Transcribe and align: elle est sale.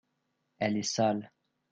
elle 0.57 0.77
est 0.77 0.81
sale. 0.81 1.31